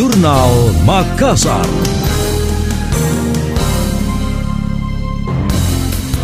[0.00, 1.68] Jurnal Makassar.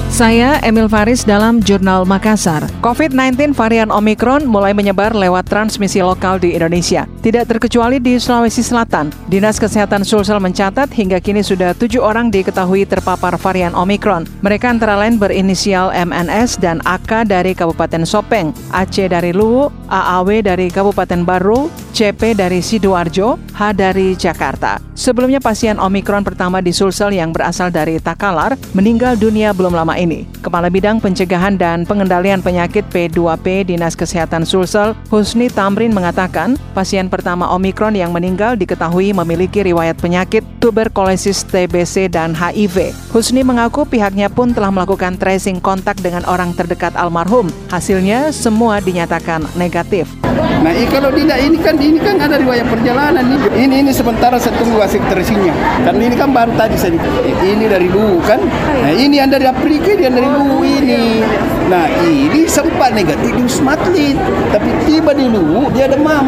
[0.09, 2.65] Saya Emil Faris dalam Jurnal Makassar.
[2.81, 7.05] COVID-19 varian Omikron mulai menyebar lewat transmisi lokal di Indonesia.
[7.21, 9.13] Tidak terkecuali di Sulawesi Selatan.
[9.29, 14.25] Dinas Kesehatan Sulsel mencatat hingga kini sudah tujuh orang diketahui terpapar varian Omikron.
[14.41, 20.73] Mereka antara lain berinisial MNS dan AK dari Kabupaten Sopeng, AC dari Luwu, AAW dari
[20.73, 24.77] Kabupaten Baru, CP dari Sidoarjo, H dari Jakarta.
[24.93, 30.29] Sebelumnya pasien Omikron pertama di Sulsel yang berasal dari Takalar meninggal dunia belum lama ini.
[30.45, 37.49] Kepala Bidang Pencegahan dan Pengendalian Penyakit P2P Dinas Kesehatan Sulsel, Husni Tamrin mengatakan, pasien pertama
[37.57, 42.93] Omikron yang meninggal diketahui memiliki riwayat penyakit tuberkulosis TBC dan HIV.
[43.09, 47.49] Husni mengaku pihaknya pun telah melakukan tracing kontak dengan orang terdekat almarhum.
[47.73, 50.13] Hasilnya semua dinyatakan negatif.
[50.37, 53.47] Nah, kalau tidak ini kan ini kan ada riwayat perjalanan ini.
[53.55, 55.55] Ini ini sementara saya tunggu hasil tracingnya.
[55.87, 56.99] Karena ini kan baru tadi saya
[57.47, 58.43] ini dari dulu kan.
[58.83, 61.23] Nah, ini yang dari Afrika, yang dari dulu ini.
[61.71, 64.19] Nah, ini sempat negatif di Wisma Atlet,
[64.51, 66.27] tapi tiba di dulu dia demam.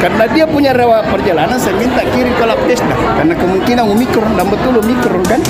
[0.00, 2.60] Karena dia punya riwayat perjalanan, saya minta kirim ke lab.
[2.64, 5.40] Karena kemungkinan omikron dan betul omikron kan.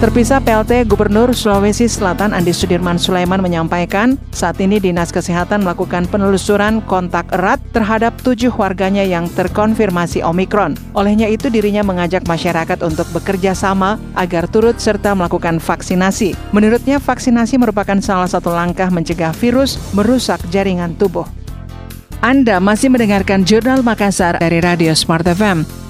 [0.00, 6.80] Terpisah PLT Gubernur Sulawesi Selatan Andi Sudirman Sulaiman menyampaikan saat ini Dinas Kesehatan melakukan penelusuran
[6.88, 10.80] kontak erat terhadap tujuh warganya yang terkonfirmasi Omikron.
[10.96, 16.32] Olehnya itu dirinya mengajak masyarakat untuk bekerja sama agar turut serta melakukan vaksinasi.
[16.56, 21.28] Menurutnya vaksinasi merupakan salah satu langkah mencegah virus merusak jaringan tubuh.
[22.24, 25.89] Anda masih mendengarkan Jurnal Makassar dari Radio Smart FM.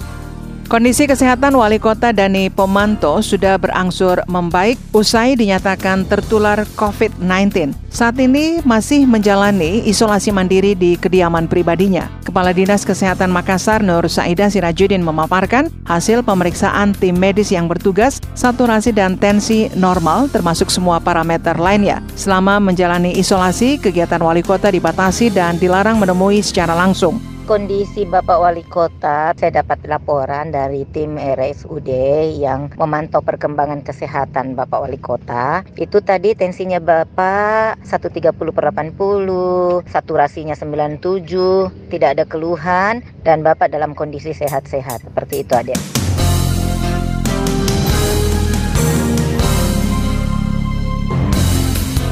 [0.71, 7.75] Kondisi kesehatan Wali Kota Dani Pomanto sudah berangsur membaik usai dinyatakan tertular COVID-19.
[7.91, 12.07] Saat ini masih menjalani isolasi mandiri di kediaman pribadinya.
[12.23, 18.95] Kepala Dinas Kesehatan Makassar Nur Saida Sirajudin memaparkan hasil pemeriksaan tim medis yang bertugas, saturasi
[18.95, 21.98] dan tensi normal termasuk semua parameter lainnya.
[22.14, 27.19] Selama menjalani isolasi, kegiatan wali kota dibatasi dan dilarang menemui secara langsung
[27.50, 31.90] kondisi Bapak Wali Kota, saya dapat laporan dari tim RSUD
[32.38, 35.66] yang memantau perkembangan kesehatan Bapak Wali Kota.
[35.74, 43.98] Itu tadi tensinya Bapak 130 per 80, saturasinya 97, tidak ada keluhan, dan Bapak dalam
[43.98, 45.11] kondisi sehat-sehat.
[45.11, 46.10] Seperti itu adik.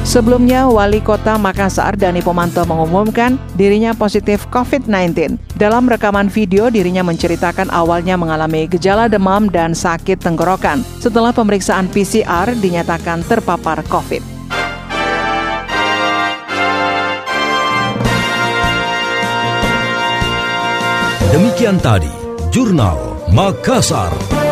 [0.08, 5.36] Sebelumnya, Wali Kota Makassar Dani Pomanto mengumumkan dirinya positif COVID-19.
[5.60, 10.80] Dalam rekaman video, dirinya menceritakan awalnya mengalami gejala demam dan sakit tenggorokan.
[10.96, 14.24] Setelah pemeriksaan PCR, dinyatakan terpapar COVID.
[21.36, 22.08] Demikian tadi,
[22.48, 24.47] Jurnal Makassar.